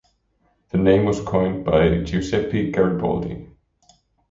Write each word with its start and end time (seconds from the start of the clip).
The 0.69 0.79
name 0.79 1.05
was 1.05 1.21
coined 1.21 1.63
by 1.63 1.99
Giuseppe 1.99 2.71
Garibaldi. 2.71 3.51